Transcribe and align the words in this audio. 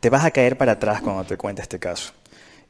Te 0.00 0.08
vas 0.08 0.24
a 0.24 0.30
caer 0.30 0.56
para 0.56 0.72
atrás 0.72 1.02
cuando 1.02 1.24
te 1.24 1.36
cuente 1.36 1.60
este 1.60 1.78
caso. 1.78 2.14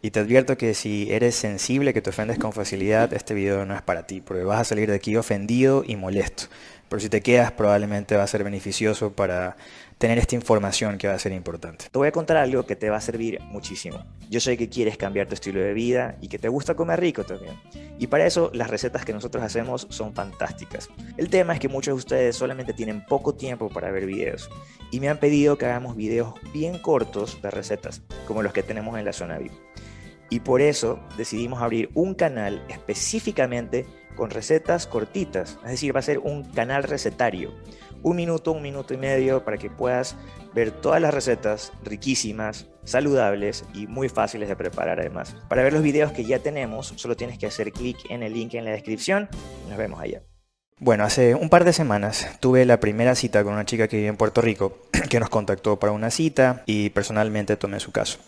Y 0.03 0.11
te 0.11 0.19
advierto 0.19 0.57
que 0.57 0.75
si 0.75 1.13
eres 1.13 1.37
sensible, 1.37 1.95
que 1.95 2.03
te 2.03 2.11
ofendes 2.11 2.41
con 2.41 2.53
facilidad, 2.53 3.13
este 3.13 3.35
video 3.35 3.65
no 3.67 3.77
es 3.77 3.83
para 3.83 4.05
ti, 4.05 4.21
porque 4.21 4.43
vas 4.43 4.61
a 4.61 4.65
salir 4.65 4.91
de 4.91 4.97
aquí 4.97 5.15
ofendido 5.15 5.85
y 5.87 5.95
molesto. 5.95 6.45
Pero 6.89 6.99
si 6.99 7.09
te 7.09 7.21
quedas, 7.21 7.53
probablemente 7.53 8.17
va 8.17 8.25
a 8.25 8.27
ser 8.27 8.43
beneficioso 8.43 9.13
para 9.13 9.57
tener 10.01 10.17
esta 10.17 10.35
información 10.35 10.97
que 10.97 11.09
va 11.09 11.13
a 11.13 11.19
ser 11.19 11.33
importante. 11.33 11.85
Te 11.93 11.99
voy 11.99 12.09
a 12.09 12.13
contar 12.13 12.39
algo 12.39 12.65
que 12.65 12.75
te 12.75 12.89
va 12.89 12.97
a 12.97 13.01
servir 13.03 13.39
muchísimo. 13.43 14.03
Yo 14.31 14.41
sé 14.41 14.57
que 14.57 14.71
quieres 14.71 14.97
cambiar 14.97 15.27
tu 15.27 15.35
estilo 15.35 15.61
de 15.61 15.75
vida 15.75 16.17
y 16.23 16.29
que 16.29 16.39
te 16.39 16.49
gusta 16.49 16.75
comer 16.75 16.99
rico 17.01 17.25
también. 17.25 17.61
Y 17.99 18.07
para 18.07 18.25
eso 18.25 18.51
las 18.55 18.71
recetas 18.71 19.05
que 19.05 19.13
nosotros 19.13 19.45
hacemos 19.45 19.87
son 19.91 20.15
fantásticas. 20.15 20.89
El 21.19 21.29
tema 21.29 21.53
es 21.53 21.61
que 21.61 21.69
muchos 21.69 21.93
de 21.93 21.99
ustedes 21.99 22.35
solamente 22.35 22.73
tienen 22.73 23.05
poco 23.05 23.35
tiempo 23.35 23.69
para 23.69 23.91
ver 23.91 24.07
videos 24.07 24.49
y 24.91 25.01
me 25.01 25.11
han 25.11 25.19
pedido 25.19 25.59
que 25.59 25.67
hagamos 25.67 25.95
videos 25.97 26.33
bien 26.51 26.79
cortos 26.79 27.43
de 27.43 27.51
recetas, 27.51 28.01
como 28.27 28.43
los 28.43 28.55
que 28.55 28.63
tenemos 28.63 28.99
en 28.99 29.05
la 29.05 29.13
zona 29.13 29.37
VIP. 29.37 29.70
Y 30.31 30.41
por 30.41 30.63
eso 30.63 31.01
decidimos 31.17 31.61
abrir 31.61 31.91
un 31.95 32.15
canal 32.15 32.65
específicamente 32.69 33.85
con 34.17 34.31
recetas 34.31 34.87
cortitas, 34.87 35.59
es 35.65 35.71
decir, 35.71 35.95
va 35.95 36.01
a 36.01 36.03
ser 36.03 36.19
un 36.19 36.45
canal 36.45 36.85
recetario. 36.85 37.53
Un 38.03 38.17
minuto, 38.17 38.53
un 38.53 38.63
minuto 38.63 38.95
y 38.95 38.97
medio 38.97 39.45
para 39.45 39.59
que 39.59 39.69
puedas 39.69 40.17
ver 40.55 40.71
todas 40.71 41.03
las 41.03 41.13
recetas 41.13 41.73
riquísimas, 41.85 42.67
saludables 42.85 43.65
y 43.75 43.87
muy 43.87 44.09
fáciles 44.09 44.49
de 44.49 44.57
preparar 44.57 45.01
además. 45.01 45.37
Para 45.49 45.63
ver 45.63 45.73
los 45.73 45.83
videos 45.83 46.13
que 46.13 46.25
ya 46.25 46.39
tenemos, 46.39 46.95
solo 46.97 47.17
tienes 47.17 47.39
que 47.39 47.47
hacer 47.47 47.73
clic 47.73 47.99
en 48.09 48.23
el 48.23 48.33
link 48.33 48.55
en 48.55 48.65
la 48.65 48.71
descripción. 48.71 49.29
Nos 49.69 49.77
vemos 49.77 50.01
allá. 50.01 50.23
Bueno, 50.79 51.05
hace 51.05 51.35
un 51.35 51.51
par 51.51 51.65
de 51.65 51.75
semanas 51.75 52.27
tuve 52.41 52.65
la 52.65 52.81
primera 52.81 53.15
cita 53.15 53.45
con 53.45 53.53
una 53.53 53.67
chica 53.67 53.87
que 53.87 53.99
vive 53.99 54.09
en 54.09 54.17
Puerto 54.17 54.41
Rico, 54.41 54.79
que 55.11 55.21
nos 55.21 55.29
contactó 55.29 55.79
para 55.79 55.93
una 55.93 56.11
cita 56.11 56.63
y 56.65 56.89
personalmente 56.91 57.57
tomé 57.57 57.81
su 57.81 57.93
caso. 57.93 58.19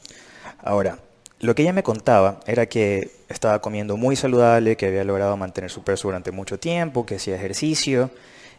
Ahora, 0.59 0.99
lo 1.43 1.57
que 1.57 1.63
ella 1.63 1.73
me 1.73 1.83
contaba 1.83 2.39
era 2.47 2.67
que 2.67 3.11
estaba 3.29 3.61
comiendo 3.61 3.97
muy 3.97 4.15
saludable, 4.15 4.77
que 4.77 4.87
había 4.87 5.03
logrado 5.03 5.37
mantener 5.37 5.71
su 5.71 5.83
peso 5.83 6.07
durante 6.07 6.31
mucho 6.31 6.61
tiempo, 6.61 7.05
que 7.05 7.17
hacía 7.17 7.35
ejercicio 7.35 8.11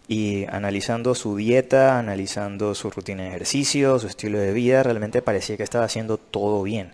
y 0.09 0.45
analizando 0.50 1.16
su 1.16 1.38
dieta, 1.38 1.98
analizando 1.98 2.76
su 2.76 2.92
rutina 2.92 3.23
de 3.23 3.30
ejercicio, 3.30 3.98
su 4.00 4.08
estilo 4.08 4.38
de 4.38 4.52
vida, 4.52 4.84
realmente 4.84 5.22
parecía 5.22 5.56
que 5.56 5.64
estaba 5.64 5.86
haciendo 5.86 6.17
todo 6.17 6.61
bien. 6.61 6.92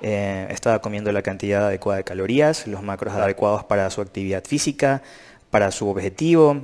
Eh, 0.00 0.46
estaba 0.48 0.80
comiendo 0.80 1.12
la 1.12 1.20
cantidad 1.20 1.66
adecuada 1.66 1.98
de 1.98 2.04
calorías, 2.04 2.66
los 2.66 2.82
macros 2.82 3.12
adecuados 3.12 3.62
para 3.64 3.90
su 3.90 4.00
actividad 4.00 4.42
física, 4.44 5.02
para 5.50 5.70
su 5.70 5.86
objetivo. 5.86 6.62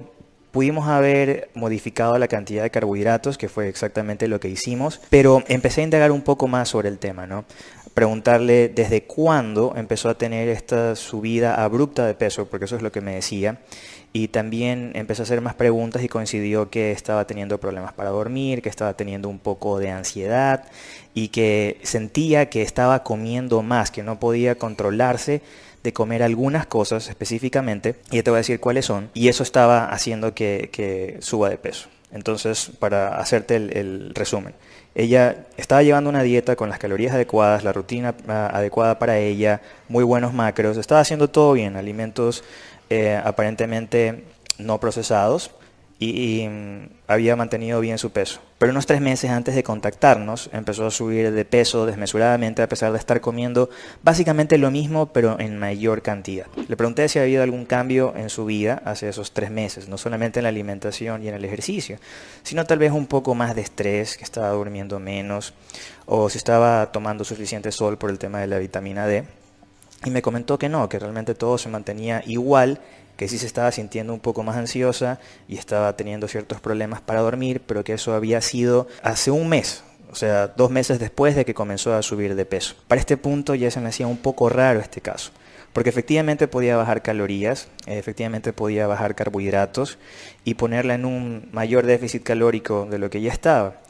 Pudimos 0.56 0.88
haber 0.88 1.50
modificado 1.52 2.16
la 2.16 2.28
cantidad 2.28 2.62
de 2.62 2.70
carbohidratos, 2.70 3.36
que 3.36 3.50
fue 3.50 3.68
exactamente 3.68 4.26
lo 4.26 4.40
que 4.40 4.48
hicimos, 4.48 5.02
pero 5.10 5.44
empecé 5.48 5.82
a 5.82 5.84
indagar 5.84 6.10
un 6.10 6.22
poco 6.22 6.48
más 6.48 6.70
sobre 6.70 6.88
el 6.88 6.98
tema, 6.98 7.26
¿no? 7.26 7.44
preguntarle 7.92 8.68
desde 8.68 9.04
cuándo 9.04 9.74
empezó 9.76 10.10
a 10.10 10.18
tener 10.18 10.48
esta 10.48 10.96
subida 10.96 11.62
abrupta 11.62 12.06
de 12.06 12.12
peso, 12.14 12.46
porque 12.46 12.64
eso 12.64 12.76
es 12.76 12.82
lo 12.82 12.92
que 12.92 13.02
me 13.02 13.14
decía. 13.14 13.58
Y 14.12 14.28
también 14.28 14.92
empezó 14.94 15.22
a 15.22 15.24
hacer 15.24 15.42
más 15.42 15.54
preguntas 15.54 16.02
y 16.02 16.08
coincidió 16.08 16.70
que 16.70 16.92
estaba 16.92 17.26
teniendo 17.26 17.58
problemas 17.58 17.94
para 17.94 18.10
dormir, 18.10 18.60
que 18.60 18.68
estaba 18.68 18.94
teniendo 18.94 19.30
un 19.30 19.38
poco 19.38 19.78
de 19.78 19.90
ansiedad 19.90 20.64
y 21.14 21.28
que 21.28 21.78
sentía 21.82 22.50
que 22.50 22.62
estaba 22.62 23.02
comiendo 23.02 23.62
más, 23.62 23.90
que 23.90 24.02
no 24.02 24.18
podía 24.18 24.54
controlarse 24.56 25.40
de 25.86 25.92
comer 25.92 26.24
algunas 26.24 26.66
cosas 26.66 27.08
específicamente, 27.08 27.94
y 28.10 28.20
te 28.20 28.30
voy 28.30 28.38
a 28.38 28.44
decir 28.44 28.58
cuáles 28.58 28.86
son, 28.86 29.08
y 29.14 29.28
eso 29.28 29.44
estaba 29.44 29.84
haciendo 29.86 30.34
que, 30.34 31.16
suba 31.20 31.48
de 31.48 31.58
peso. 31.58 31.88
Entonces, 32.10 32.72
para 32.80 33.18
hacerte 33.20 33.54
el 33.54 34.12
resumen, 34.12 34.54
ella 34.96 35.44
estaba 35.56 35.84
llevando 35.84 36.10
una 36.10 36.24
dieta 36.24 36.56
con 36.56 36.70
las 36.70 36.80
calorías 36.80 37.14
adecuadas, 37.14 37.62
la 37.62 37.72
rutina 37.72 38.16
ah, 38.26 38.50
adecuada 38.52 38.98
para 38.98 39.18
ella, 39.18 39.60
muy 39.88 40.02
buenos 40.02 40.32
macros, 40.32 40.76
estaba 40.76 41.02
haciendo 41.02 41.28
todo 41.28 41.52
bien, 41.52 41.76
alimentos 41.76 42.42
eh, 42.90 43.20
aparentemente 43.22 44.24
no 44.58 44.80
procesados, 44.80 45.52
y, 45.98 46.46
mm, 46.48 46.88
había 47.06 47.36
mantenido 47.36 47.80
bien 47.80 47.98
su 47.98 48.10
peso. 48.10 48.40
Pero 48.58 48.72
unos 48.72 48.86
tres 48.86 49.00
meses 49.00 49.30
antes 49.30 49.54
de 49.54 49.62
contactarnos 49.62 50.50
empezó 50.52 50.86
a 50.86 50.90
subir 50.90 51.32
de 51.32 51.44
peso 51.44 51.86
desmesuradamente 51.86 52.62
a 52.62 52.68
pesar 52.68 52.92
de 52.92 52.98
estar 52.98 53.20
comiendo 53.20 53.70
básicamente 54.02 54.58
lo 54.58 54.70
mismo 54.70 55.06
pero 55.12 55.38
en 55.38 55.58
mayor 55.58 56.02
cantidad. 56.02 56.46
Le 56.68 56.76
pregunté 56.76 57.08
si 57.08 57.18
había 57.18 57.26
habido 57.26 57.42
algún 57.42 57.66
cambio 57.66 58.14
en 58.16 58.30
su 58.30 58.44
vida 58.44 58.82
hace 58.84 59.08
esos 59.08 59.32
tres 59.32 59.50
meses, 59.50 59.88
no 59.88 59.98
solamente 59.98 60.40
en 60.40 60.44
la 60.44 60.48
alimentación 60.50 61.22
y 61.22 61.28
en 61.28 61.34
el 61.34 61.44
ejercicio, 61.44 61.98
sino 62.42 62.64
tal 62.64 62.78
vez 62.78 62.92
un 62.92 63.06
poco 63.06 63.34
más 63.34 63.54
de 63.54 63.62
estrés, 63.62 64.16
que 64.16 64.24
estaba 64.24 64.50
durmiendo 64.50 64.98
menos 64.98 65.54
o 66.06 66.28
si 66.28 66.38
estaba 66.38 66.92
tomando 66.92 67.24
suficiente 67.24 67.72
sol 67.72 67.98
por 67.98 68.10
el 68.10 68.18
tema 68.18 68.40
de 68.40 68.46
la 68.46 68.58
vitamina 68.58 69.06
D. 69.06 69.24
Y 70.04 70.10
me 70.10 70.22
comentó 70.22 70.58
que 70.58 70.68
no, 70.68 70.88
que 70.88 70.98
realmente 70.98 71.34
todo 71.34 71.58
se 71.58 71.68
mantenía 71.68 72.22
igual 72.26 72.80
que 73.16 73.28
sí 73.28 73.38
se 73.38 73.46
estaba 73.46 73.72
sintiendo 73.72 74.12
un 74.12 74.20
poco 74.20 74.42
más 74.42 74.56
ansiosa 74.56 75.18
y 75.48 75.56
estaba 75.56 75.96
teniendo 75.96 76.28
ciertos 76.28 76.60
problemas 76.60 77.00
para 77.00 77.20
dormir, 77.20 77.62
pero 77.66 77.84
que 77.84 77.94
eso 77.94 78.14
había 78.14 78.40
sido 78.40 78.86
hace 79.02 79.30
un 79.30 79.48
mes, 79.48 79.82
o 80.10 80.14
sea, 80.14 80.48
dos 80.48 80.70
meses 80.70 80.98
después 80.98 81.34
de 81.34 81.44
que 81.44 81.54
comenzó 81.54 81.94
a 81.94 82.02
subir 82.02 82.34
de 82.34 82.44
peso. 82.44 82.74
Para 82.88 83.00
este 83.00 83.16
punto 83.16 83.54
ya 83.54 83.70
se 83.70 83.80
me 83.80 83.88
hacía 83.88 84.06
un 84.06 84.18
poco 84.18 84.48
raro 84.48 84.80
este 84.80 85.00
caso, 85.00 85.32
porque 85.72 85.90
efectivamente 85.90 86.48
podía 86.48 86.76
bajar 86.76 87.02
calorías, 87.02 87.68
efectivamente 87.86 88.52
podía 88.52 88.86
bajar 88.86 89.14
carbohidratos 89.14 89.98
y 90.44 90.54
ponerla 90.54 90.94
en 90.94 91.04
un 91.04 91.48
mayor 91.52 91.86
déficit 91.86 92.22
calórico 92.22 92.86
de 92.90 92.98
lo 92.98 93.10
que 93.10 93.20
ya 93.20 93.32
estaba. 93.32 93.80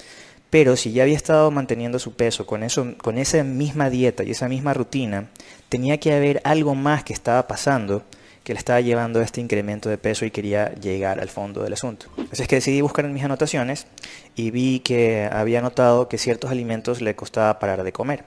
Pero 0.48 0.76
si 0.76 0.92
ya 0.92 1.02
había 1.02 1.16
estado 1.16 1.50
manteniendo 1.50 1.98
su 1.98 2.14
peso 2.14 2.46
con, 2.46 2.62
eso, 2.62 2.94
con 2.98 3.18
esa 3.18 3.42
misma 3.42 3.90
dieta 3.90 4.22
y 4.22 4.30
esa 4.30 4.48
misma 4.48 4.74
rutina, 4.74 5.28
tenía 5.68 5.98
que 5.98 6.14
haber 6.14 6.40
algo 6.44 6.76
más 6.76 7.02
que 7.02 7.12
estaba 7.12 7.48
pasando 7.48 8.04
que 8.46 8.52
le 8.52 8.60
estaba 8.60 8.80
llevando 8.80 9.20
este 9.20 9.40
incremento 9.40 9.88
de 9.88 9.98
peso 9.98 10.24
y 10.24 10.30
quería 10.30 10.72
llegar 10.76 11.18
al 11.18 11.28
fondo 11.28 11.64
del 11.64 11.72
asunto. 11.72 12.06
Así 12.30 12.42
es 12.42 12.46
que 12.46 12.54
decidí 12.54 12.80
buscar 12.80 13.04
en 13.04 13.12
mis 13.12 13.24
anotaciones 13.24 13.88
y 14.36 14.52
vi 14.52 14.78
que 14.78 15.28
había 15.32 15.60
notado 15.60 16.08
que 16.08 16.16
ciertos 16.16 16.52
alimentos 16.52 17.00
le 17.00 17.16
costaba 17.16 17.58
parar 17.58 17.82
de 17.82 17.90
comer. 17.90 18.22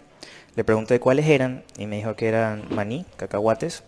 Le 0.58 0.66
pregunté 0.66 1.00
cuáles 1.00 1.26
eran 1.26 1.64
y 1.78 1.88
me 1.88 1.96
dijo 1.96 2.18
que 2.18 2.28
eran 2.28 2.66
maní, 2.70 3.06
cacahuates 3.16 3.84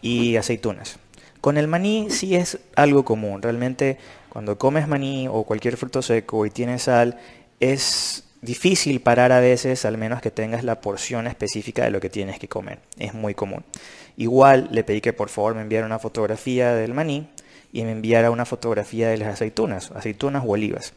y 0.00 0.36
aceitunas. 0.36 1.00
Con 1.40 1.56
el 1.56 1.66
maní 1.66 2.06
sí 2.08 2.36
es 2.36 2.60
algo 2.76 3.04
común. 3.04 3.42
Realmente 3.42 3.98
cuando 4.28 4.56
comes 4.56 4.86
maní 4.86 5.26
o 5.26 5.42
cualquier 5.42 5.76
fruto 5.76 6.02
seco 6.02 6.46
y 6.46 6.50
tiene 6.50 6.78
sal, 6.78 7.18
es 7.58 8.22
difícil 8.44 9.00
parar 9.00 9.32
a 9.32 9.40
veces, 9.40 9.84
al 9.84 9.98
menos 9.98 10.20
que 10.20 10.30
tengas 10.30 10.64
la 10.64 10.80
porción 10.80 11.26
específica 11.26 11.84
de 11.84 11.90
lo 11.90 12.00
que 12.00 12.10
tienes 12.10 12.38
que 12.38 12.48
comer. 12.48 12.78
Es 12.98 13.14
muy 13.14 13.34
común. 13.34 13.64
Igual 14.16 14.68
le 14.70 14.84
pedí 14.84 15.00
que 15.00 15.12
por 15.12 15.28
favor 15.28 15.54
me 15.54 15.62
enviara 15.62 15.86
una 15.86 15.98
fotografía 15.98 16.74
del 16.74 16.94
maní 16.94 17.28
y 17.72 17.84
me 17.84 17.92
enviara 17.92 18.30
una 18.30 18.44
fotografía 18.44 19.08
de 19.08 19.16
las 19.18 19.28
aceitunas, 19.28 19.90
aceitunas 19.90 20.44
o 20.46 20.50
olivas. 20.50 20.92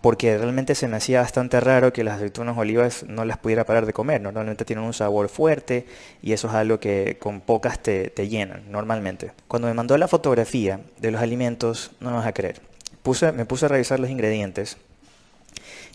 Porque 0.00 0.36
realmente 0.36 0.74
se 0.74 0.88
me 0.88 0.96
hacía 0.96 1.20
bastante 1.20 1.58
raro 1.60 1.92
que 1.92 2.04
las 2.04 2.16
aceitunas 2.16 2.56
o 2.56 2.60
olivas 2.60 3.04
no 3.08 3.24
las 3.24 3.38
pudiera 3.38 3.64
parar 3.64 3.86
de 3.86 3.92
comer. 3.92 4.20
Normalmente 4.20 4.64
tienen 4.64 4.84
un 4.84 4.92
sabor 4.92 5.28
fuerte 5.28 5.86
y 6.22 6.32
eso 6.32 6.48
es 6.48 6.54
algo 6.54 6.78
que 6.80 7.16
con 7.18 7.40
pocas 7.40 7.80
te, 7.80 8.10
llenan, 8.28 8.70
normalmente. 8.70 9.32
Cuando 9.48 9.68
me 9.68 9.74
mandó 9.74 9.96
la 9.96 10.08
fotografía 10.08 10.80
de 10.98 11.10
los 11.10 11.20
alimentos, 11.20 11.92
no 12.00 12.10
me 12.10 12.16
vas 12.16 12.26
a 12.26 12.32
creer. 12.32 12.60
Puse, 13.02 13.32
me 13.32 13.46
puse 13.46 13.66
a 13.66 13.68
revisar 13.68 14.00
los 14.00 14.10
ingredientes 14.10 14.76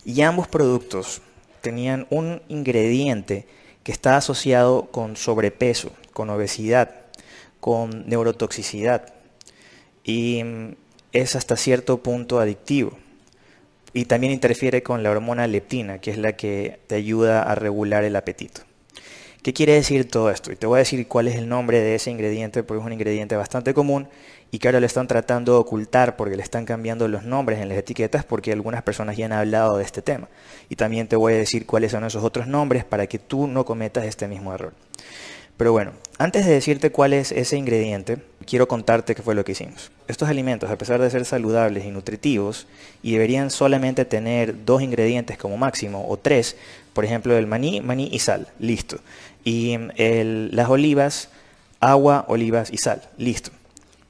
y 0.04 0.22
ambos 0.22 0.48
productos 0.48 1.22
tenían 1.60 2.06
un 2.10 2.42
ingrediente 2.48 3.46
que 3.82 3.92
está 3.92 4.16
asociado 4.16 4.90
con 4.90 5.16
sobrepeso, 5.16 5.92
con 6.12 6.30
obesidad, 6.30 6.90
con 7.60 8.08
neurotoxicidad 8.08 9.12
y 10.04 10.42
mm, 10.44 10.74
es 11.12 11.36
hasta 11.36 11.56
cierto 11.56 12.02
punto 12.02 12.40
adictivo. 12.40 12.98
Y 13.94 14.06
también 14.06 14.32
interfiere 14.32 14.82
con 14.82 15.02
la 15.02 15.10
hormona 15.10 15.46
leptina, 15.46 16.00
que 16.00 16.10
es 16.10 16.18
la 16.18 16.34
que 16.34 16.80
te 16.86 16.94
ayuda 16.94 17.42
a 17.42 17.54
regular 17.54 18.04
el 18.04 18.16
apetito. 18.16 18.62
¿Qué 19.42 19.52
quiere 19.52 19.72
decir 19.72 20.08
todo 20.08 20.30
esto? 20.30 20.52
Y 20.52 20.56
te 20.56 20.68
voy 20.68 20.76
a 20.76 20.78
decir 20.78 21.08
cuál 21.08 21.26
es 21.26 21.34
el 21.34 21.48
nombre 21.48 21.80
de 21.80 21.96
ese 21.96 22.12
ingrediente, 22.12 22.62
porque 22.62 22.80
es 22.80 22.86
un 22.86 22.92
ingrediente 22.92 23.34
bastante 23.34 23.74
común 23.74 24.06
y 24.52 24.60
que 24.60 24.68
ahora 24.68 24.78
lo 24.78 24.86
están 24.86 25.08
tratando 25.08 25.54
de 25.54 25.58
ocultar 25.58 26.14
porque 26.14 26.36
le 26.36 26.44
están 26.44 26.64
cambiando 26.64 27.08
los 27.08 27.24
nombres 27.24 27.58
en 27.58 27.68
las 27.68 27.76
etiquetas 27.76 28.24
porque 28.24 28.52
algunas 28.52 28.84
personas 28.84 29.16
ya 29.16 29.26
han 29.26 29.32
hablado 29.32 29.78
de 29.78 29.84
este 29.84 30.00
tema. 30.00 30.28
Y 30.68 30.76
también 30.76 31.08
te 31.08 31.16
voy 31.16 31.32
a 31.32 31.38
decir 31.38 31.66
cuáles 31.66 31.90
son 31.90 32.04
esos 32.04 32.22
otros 32.22 32.46
nombres 32.46 32.84
para 32.84 33.08
que 33.08 33.18
tú 33.18 33.48
no 33.48 33.64
cometas 33.64 34.04
este 34.04 34.28
mismo 34.28 34.54
error. 34.54 34.74
Pero 35.62 35.70
bueno, 35.70 35.92
antes 36.18 36.44
de 36.44 36.54
decirte 36.54 36.90
cuál 36.90 37.12
es 37.12 37.30
ese 37.30 37.56
ingrediente, 37.56 38.18
quiero 38.46 38.66
contarte 38.66 39.14
qué 39.14 39.22
fue 39.22 39.36
lo 39.36 39.44
que 39.44 39.52
hicimos. 39.52 39.92
Estos 40.08 40.28
alimentos, 40.28 40.68
a 40.68 40.76
pesar 40.76 41.00
de 41.00 41.08
ser 41.08 41.24
saludables 41.24 41.84
y 41.84 41.92
nutritivos, 41.92 42.66
y 43.00 43.12
deberían 43.12 43.48
solamente 43.48 44.04
tener 44.04 44.64
dos 44.64 44.82
ingredientes 44.82 45.38
como 45.38 45.56
máximo, 45.56 46.04
o 46.08 46.16
tres, 46.16 46.56
por 46.92 47.04
ejemplo, 47.04 47.36
el 47.36 47.46
maní, 47.46 47.80
maní 47.80 48.08
y 48.10 48.18
sal, 48.18 48.48
listo. 48.58 48.98
Y 49.44 49.78
las 49.96 50.68
olivas, 50.68 51.28
agua, 51.78 52.24
olivas 52.26 52.72
y 52.72 52.78
sal, 52.78 53.00
listo. 53.16 53.52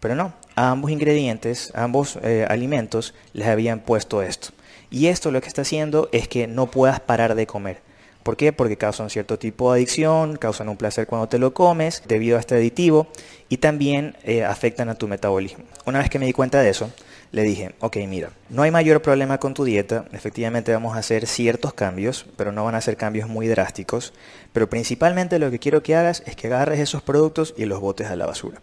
Pero 0.00 0.14
no, 0.14 0.32
a 0.56 0.70
ambos 0.70 0.90
ingredientes, 0.90 1.70
a 1.74 1.84
ambos 1.84 2.18
eh, 2.22 2.46
alimentos 2.48 3.12
les 3.34 3.46
habían 3.46 3.80
puesto 3.80 4.22
esto. 4.22 4.54
Y 4.90 5.08
esto 5.08 5.30
lo 5.30 5.42
que 5.42 5.48
está 5.48 5.60
haciendo 5.60 6.08
es 6.12 6.28
que 6.28 6.46
no 6.46 6.70
puedas 6.70 7.00
parar 7.00 7.34
de 7.34 7.46
comer. 7.46 7.91
¿Por 8.22 8.36
qué? 8.36 8.52
Porque 8.52 8.76
causan 8.76 9.10
cierto 9.10 9.38
tipo 9.38 9.72
de 9.72 9.78
adicción, 9.78 10.36
causan 10.36 10.68
un 10.68 10.76
placer 10.76 11.06
cuando 11.06 11.28
te 11.28 11.38
lo 11.38 11.52
comes 11.54 12.02
debido 12.06 12.36
a 12.36 12.40
este 12.40 12.54
aditivo 12.54 13.08
y 13.48 13.56
también 13.56 14.16
eh, 14.22 14.44
afectan 14.44 14.88
a 14.88 14.94
tu 14.94 15.08
metabolismo. 15.08 15.64
Una 15.86 15.98
vez 15.98 16.08
que 16.08 16.18
me 16.20 16.26
di 16.26 16.32
cuenta 16.32 16.60
de 16.60 16.70
eso, 16.70 16.90
le 17.32 17.42
dije, 17.42 17.74
ok, 17.80 17.96
mira, 18.06 18.30
no 18.50 18.62
hay 18.62 18.70
mayor 18.70 19.02
problema 19.02 19.38
con 19.38 19.54
tu 19.54 19.64
dieta, 19.64 20.04
efectivamente 20.12 20.72
vamos 20.72 20.94
a 20.94 20.98
hacer 20.98 21.26
ciertos 21.26 21.72
cambios, 21.72 22.26
pero 22.36 22.52
no 22.52 22.64
van 22.64 22.74
a 22.74 22.80
ser 22.80 22.96
cambios 22.96 23.28
muy 23.28 23.48
drásticos, 23.48 24.12
pero 24.52 24.68
principalmente 24.68 25.38
lo 25.38 25.50
que 25.50 25.58
quiero 25.58 25.82
que 25.82 25.96
hagas 25.96 26.22
es 26.26 26.36
que 26.36 26.48
agarres 26.48 26.78
esos 26.78 27.02
productos 27.02 27.54
y 27.56 27.64
los 27.64 27.80
botes 27.80 28.08
a 28.08 28.16
la 28.16 28.26
basura. 28.26 28.60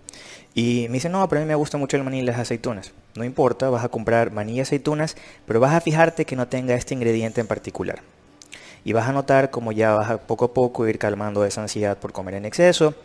Y 0.53 0.85
me 0.89 0.95
dice, 0.95 1.09
no, 1.09 1.27
pero 1.27 1.41
a 1.41 1.43
mí 1.43 1.47
me 1.47 1.55
gusta 1.55 1.77
mucho 1.77 1.97
el 1.97 2.03
maní 2.03 2.19
y 2.19 2.23
las 2.23 2.39
aceitunas. 2.39 2.93
No 3.15 3.23
importa, 3.23 3.69
vas 3.69 3.83
a 3.83 3.89
comprar 3.89 4.31
maní 4.31 4.57
y 4.57 4.61
aceitunas, 4.61 5.17
pero 5.45 5.59
vas 5.59 5.73
a 5.73 5.81
fijarte 5.81 6.25
que 6.25 6.35
no 6.35 6.47
tenga 6.47 6.75
este 6.75 6.93
ingrediente 6.93 7.41
en 7.41 7.47
particular. 7.47 8.01
Y 8.83 8.93
vas 8.93 9.07
a 9.07 9.11
notar 9.11 9.49
como 9.49 9.71
ya 9.71 9.93
vas 9.93 10.09
a 10.09 10.17
poco 10.17 10.45
a 10.45 10.53
poco 10.53 10.87
ir 10.87 10.99
calmando 10.99 11.45
esa 11.45 11.61
ansiedad 11.61 11.97
por 11.97 12.11
comer 12.11 12.35
en 12.35 12.45
exceso 12.45 12.95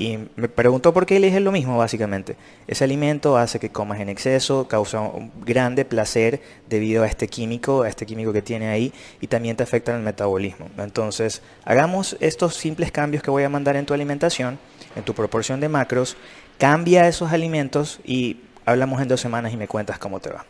y 0.00 0.18
me 0.34 0.48
preguntó 0.48 0.94
por 0.94 1.04
qué 1.04 1.20
le 1.20 1.38
lo 1.40 1.52
mismo, 1.52 1.76
básicamente. 1.76 2.34
Ese 2.66 2.84
alimento 2.84 3.36
hace 3.36 3.60
que 3.60 3.68
comas 3.68 4.00
en 4.00 4.08
exceso, 4.08 4.66
causa 4.66 5.02
un 5.02 5.30
grande 5.44 5.84
placer 5.84 6.40
debido 6.70 7.02
a 7.02 7.06
este 7.06 7.28
químico, 7.28 7.82
a 7.82 7.88
este 7.90 8.06
químico 8.06 8.32
que 8.32 8.40
tiene 8.40 8.68
ahí, 8.68 8.94
y 9.20 9.26
también 9.26 9.56
te 9.56 9.62
afecta 9.62 9.94
el 9.94 10.02
metabolismo. 10.02 10.70
Entonces, 10.78 11.42
hagamos 11.66 12.16
estos 12.20 12.56
simples 12.56 12.90
cambios 12.90 13.22
que 13.22 13.30
voy 13.30 13.42
a 13.42 13.50
mandar 13.50 13.76
en 13.76 13.84
tu 13.84 13.92
alimentación, 13.92 14.58
en 14.96 15.02
tu 15.02 15.12
proporción 15.12 15.60
de 15.60 15.68
macros, 15.68 16.16
cambia 16.56 17.06
esos 17.06 17.30
alimentos 17.30 18.00
y 18.02 18.40
hablamos 18.64 19.02
en 19.02 19.08
dos 19.08 19.20
semanas 19.20 19.52
y 19.52 19.58
me 19.58 19.68
cuentas 19.68 19.98
cómo 19.98 20.18
te 20.18 20.30
va. 20.30 20.46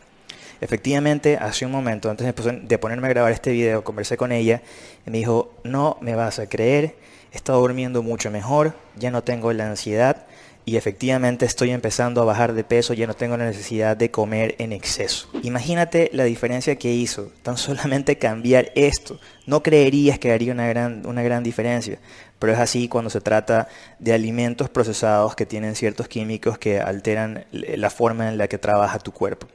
Efectivamente, 0.61 1.37
hace 1.37 1.65
un 1.65 1.71
momento, 1.71 2.09
antes 2.11 2.33
de 2.45 2.77
ponerme 2.77 3.07
a 3.07 3.09
grabar 3.09 3.31
este 3.31 3.51
video, 3.51 3.83
conversé 3.83 4.15
con 4.15 4.31
ella 4.31 4.61
y 5.05 5.09
me 5.09 5.17
dijo, 5.17 5.55
no 5.63 5.97
me 6.01 6.15
vas 6.15 6.37
a 6.37 6.47
creer, 6.47 6.95
he 7.31 7.35
estado 7.35 7.59
durmiendo 7.59 8.03
mucho 8.03 8.29
mejor, 8.29 8.75
ya 8.95 9.09
no 9.09 9.23
tengo 9.23 9.51
la 9.53 9.67
ansiedad 9.67 10.27
y 10.63 10.77
efectivamente 10.77 11.45
estoy 11.45 11.71
empezando 11.71 12.21
a 12.21 12.25
bajar 12.25 12.53
de 12.53 12.63
peso, 12.63 12.93
ya 12.93 13.07
no 13.07 13.15
tengo 13.15 13.35
la 13.37 13.45
necesidad 13.45 13.97
de 13.97 14.11
comer 14.11 14.55
en 14.59 14.71
exceso. 14.71 15.27
Imagínate 15.41 16.11
la 16.13 16.25
diferencia 16.25 16.75
que 16.75 16.93
hizo, 16.93 17.31
tan 17.41 17.57
solamente 17.57 18.19
cambiar 18.19 18.71
esto. 18.75 19.19
No 19.47 19.63
creerías 19.63 20.19
que 20.19 20.31
haría 20.31 20.53
una 20.53 20.67
gran, 20.67 21.07
una 21.07 21.23
gran 21.23 21.41
diferencia, 21.41 21.97
pero 22.37 22.53
es 22.53 22.59
así 22.59 22.87
cuando 22.87 23.09
se 23.09 23.21
trata 23.21 23.67
de 23.97 24.13
alimentos 24.13 24.69
procesados 24.69 25.35
que 25.35 25.47
tienen 25.47 25.75
ciertos 25.75 26.07
químicos 26.07 26.59
que 26.59 26.79
alteran 26.79 27.45
la 27.51 27.89
forma 27.89 28.29
en 28.29 28.37
la 28.37 28.47
que 28.47 28.59
trabaja 28.59 28.99
tu 28.99 29.11
cuerpo. 29.11 29.47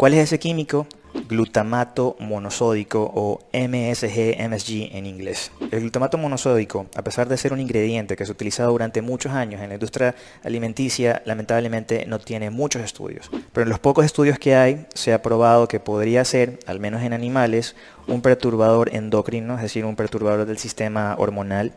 ¿Cuál 0.00 0.14
es 0.14 0.20
ese 0.20 0.38
químico? 0.38 0.86
glutamato 1.28 2.16
monosódico 2.18 3.10
o 3.14 3.40
MSG-MSG 3.52 4.90
en 4.92 5.06
inglés. 5.06 5.52
El 5.70 5.80
glutamato 5.80 6.18
monosódico, 6.18 6.86
a 6.96 7.02
pesar 7.02 7.28
de 7.28 7.36
ser 7.36 7.52
un 7.52 7.60
ingrediente 7.60 8.16
que 8.16 8.24
se 8.24 8.32
ha 8.32 8.34
utilizado 8.34 8.72
durante 8.72 9.02
muchos 9.02 9.32
años 9.32 9.60
en 9.60 9.68
la 9.68 9.74
industria 9.74 10.14
alimenticia, 10.42 11.22
lamentablemente 11.26 12.06
no 12.06 12.18
tiene 12.18 12.50
muchos 12.50 12.82
estudios. 12.82 13.30
Pero 13.52 13.64
en 13.64 13.68
los 13.68 13.78
pocos 13.78 14.04
estudios 14.04 14.38
que 14.38 14.56
hay, 14.56 14.86
se 14.94 15.12
ha 15.12 15.22
probado 15.22 15.68
que 15.68 15.80
podría 15.80 16.24
ser, 16.24 16.58
al 16.66 16.80
menos 16.80 17.02
en 17.02 17.12
animales, 17.12 17.76
un 18.10 18.22
perturbador 18.22 18.94
endocrino, 18.94 19.54
es 19.54 19.62
decir, 19.62 19.84
un 19.84 19.96
perturbador 19.96 20.46
del 20.46 20.58
sistema 20.58 21.14
hormonal. 21.18 21.72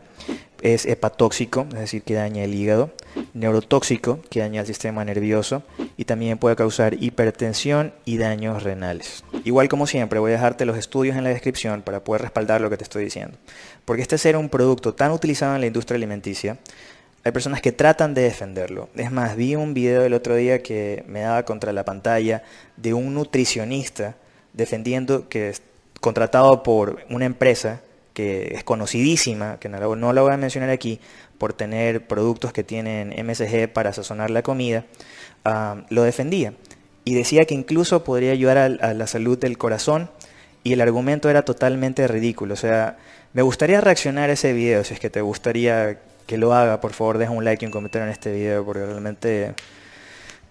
Es 0.60 0.86
hepatóxico, 0.86 1.66
es 1.72 1.78
decir, 1.78 2.02
que 2.02 2.14
daña 2.14 2.42
el 2.42 2.54
hígado, 2.54 2.90
neurotóxico, 3.34 4.20
que 4.30 4.40
daña 4.40 4.62
el 4.62 4.66
sistema 4.66 5.04
nervioso, 5.04 5.62
y 5.96 6.06
también 6.06 6.38
puede 6.38 6.56
causar 6.56 6.94
hipertensión 7.02 7.92
y 8.04 8.16
daños 8.16 8.62
renales. 8.62 9.24
Igual 9.44 9.68
como 9.68 9.86
siempre, 9.86 10.18
voy 10.18 10.30
a 10.30 10.34
dejarte 10.34 10.64
los 10.64 10.78
estudios 10.78 11.16
en 11.16 11.24
la 11.24 11.30
descripción 11.30 11.82
para 11.82 12.02
poder 12.02 12.22
respaldar 12.22 12.60
lo 12.60 12.70
que 12.70 12.78
te 12.78 12.84
estoy 12.84 13.04
diciendo. 13.04 13.36
Porque 13.84 14.02
este 14.02 14.16
ser 14.16 14.36
un 14.36 14.48
producto 14.48 14.94
tan 14.94 15.12
utilizado 15.12 15.54
en 15.54 15.60
la 15.60 15.66
industria 15.66 15.96
alimenticia, 15.96 16.58
hay 17.24 17.32
personas 17.32 17.60
que 17.60 17.72
tratan 17.72 18.14
de 18.14 18.22
defenderlo. 18.22 18.88
Es 18.96 19.12
más, 19.12 19.36
vi 19.36 19.56
un 19.56 19.74
video 19.74 20.02
el 20.04 20.14
otro 20.14 20.34
día 20.34 20.62
que 20.62 21.04
me 21.06 21.20
daba 21.20 21.44
contra 21.44 21.72
la 21.72 21.84
pantalla 21.84 22.42
de 22.76 22.94
un 22.94 23.14
nutricionista 23.14 24.16
defendiendo 24.52 25.28
que 25.28 25.54
contratado 26.04 26.62
por 26.62 26.98
una 27.08 27.24
empresa 27.24 27.80
que 28.12 28.52
es 28.54 28.62
conocidísima, 28.62 29.58
que 29.58 29.70
no 29.70 29.78
la, 30.12 30.20
voy 30.20 30.32
a 30.34 30.36
mencionar 30.36 30.68
aquí, 30.68 31.00
por 31.38 31.54
tener 31.54 32.06
productos 32.06 32.52
que 32.52 32.62
tienen 32.62 33.14
MSG 33.26 33.72
para 33.72 33.90
sazonar 33.94 34.28
la 34.28 34.42
comida, 34.42 34.84
ah, 35.46 35.86
lo 35.88 36.02
defendía. 36.02 36.52
Y 37.06 37.14
decía 37.14 37.46
que 37.46 37.54
incluso 37.54 38.04
podría 38.04 38.32
ayudar 38.32 38.58
a, 38.58 38.92
la 38.92 39.06
salud 39.06 39.38
del 39.38 39.56
corazón 39.56 40.10
y 40.62 40.74
el 40.74 40.82
argumento 40.82 41.30
era 41.30 41.40
totalmente 41.40 42.06
ridículo. 42.06 42.52
O 42.52 42.58
sea, 42.58 42.98
me 43.32 43.40
gustaría 43.40 43.80
reaccionar 43.80 44.28
a 44.28 44.34
ese 44.34 44.52
video, 44.52 44.84
si 44.84 44.92
es 44.92 45.00
que 45.00 45.08
te 45.08 45.22
gustaría 45.22 46.00
que 46.26 46.36
lo 46.36 46.52
haga, 46.52 46.82
por 46.82 46.92
favor 46.92 47.16
deja 47.16 47.32
un 47.32 47.46
like 47.46 47.64
y 47.64 47.66
un 47.66 47.72
comentario 47.72 48.04
en 48.04 48.12
este 48.12 48.30
video 48.30 48.62
porque 48.62 48.84
realmente 48.84 49.54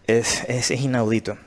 es, 0.07 0.45
es 0.49 0.71
inaudito. 0.71 1.37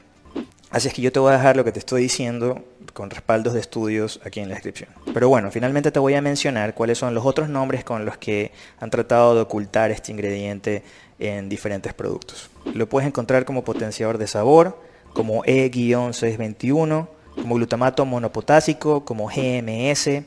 Así 0.71 0.89
es 0.89 0.95
que 0.95 1.03
yo 1.03 1.13
te 1.13 1.21
voy 1.21 1.33
a 1.33 1.37
dejar 1.37 1.57
lo 1.57 1.65
que 1.65 1.73
te 1.73 1.79
estoy 1.79 2.03
diciendo 2.03 2.65
con 2.93 3.11
respaldos 3.11 3.55
de 3.55 3.61
estudios 3.61 4.21
aquí 4.25 4.41
en 4.41 4.49
la 4.49 4.55
descripción. 4.55 4.91
Pero 5.15 5.29
bueno, 5.29 5.51
finalmente 5.51 5.93
te 5.93 6.01
voy 6.01 6.15
a 6.15 6.23
mencionar 6.23 6.75
cuáles 6.75 6.99
son 6.99 7.15
los 7.15 7.25
otros 7.25 7.49
nombres 7.49 7.85
con 7.85 8.05
los 8.05 8.17
que 8.19 8.51
han 8.81 8.91
tratado 8.91 9.35
de 9.35 9.43
ocultar 9.43 9.91
este 9.91 10.13
ingrediente 10.13 10.83
en 11.19 11.49
diferentes 11.49 11.95
productos. 11.95 12.51
Lo 12.75 12.89
puedes 12.89 13.07
encontrar 13.07 13.45
como 13.45 13.65
potenciador 13.65 14.19
de 14.19 14.27
sabor, 14.27 14.79
como 15.13 15.45
E-621, 15.45 17.09
como 17.37 17.55
glutamato 17.55 18.05
monopotásico, 18.05 19.05
como 19.05 19.29
GMS, 19.29 20.23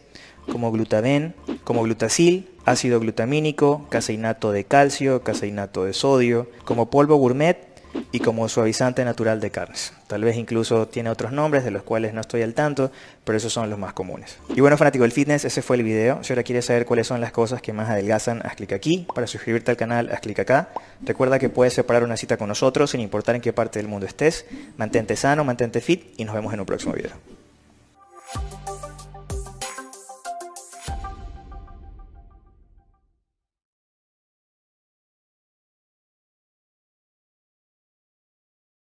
como 0.52 0.72
glutaben, 0.72 1.36
como 1.64 1.84
glutacil, 1.84 2.50
ácido 2.66 3.00
glutamínico, 3.00 3.86
caseinato 3.90 4.52
de 4.52 4.64
calcio, 4.64 5.22
caseinato 5.22 5.86
de 5.86 5.94
sodio, 5.94 6.50
como 6.66 6.90
polvo 6.90 7.18
gourmet 7.18 7.69
y 8.12 8.20
como 8.20 8.48
suavizante 8.50 9.06
natural 9.06 9.40
de 9.40 9.52
carnes. 9.52 9.94
Tal 10.08 10.24
vez 10.24 10.38
incluso 10.38 10.88
tiene 10.88 11.10
otros 11.10 11.32
nombres 11.32 11.64
de 11.64 11.72
los 11.72 11.84
cuales 11.84 12.14
no 12.14 12.22
estoy 12.22 12.42
al 12.42 12.54
tanto, 12.54 12.92
pero 13.24 13.38
esos 13.38 13.54
son 13.54 13.70
los 13.70 13.78
más 13.80 13.94
comunes. 13.94 14.38
Y 14.56 14.62
bueno, 14.62 14.78
fanático 14.78 15.04
del 15.04 15.12
fitness, 15.12 15.46
ese 15.46 15.62
fue 15.62 15.78
el 15.78 15.84
video. 15.84 16.24
Si 16.24 16.34
ahora 16.34 16.44
quieres 16.44 16.66
saber 16.66 16.86
cuáles 16.86 17.08
son 17.08 17.22
las 17.22 17.32
cosas 17.32 17.62
que 17.62 17.74
más 17.74 17.90
adelgazan, 17.90 18.42
haz 18.46 18.56
clic 18.56 18.74
aquí. 18.74 19.06
Para 19.14 19.28
suscribirte 19.28 19.72
al 19.72 19.78
canal, 19.78 20.10
haz 20.12 20.20
clic 20.22 20.40
acá. 20.40 20.70
Recuerda 21.02 21.40
que 21.40 21.50
puedes 21.50 21.74
separar 21.74 22.04
una 22.04 22.18
cita 22.18 22.38
con 22.38 22.48
nosotros 22.48 22.92
sin 22.92 23.02
importar 23.02 23.36
en 23.36 23.42
qué 23.42 23.54
parte 23.54 23.80
del 23.80 23.88
mundo 23.88 24.06
estés. 24.06 24.46
Mantente 24.78 25.16
sano, 25.16 25.44
mantente 25.44 25.82
fit 25.82 26.14
y 26.18 26.26
nos 26.26 26.36
vemos 26.36 26.54
en 26.54 26.60
un 26.60 26.66
próximo 26.66 26.94
video. 26.94 27.39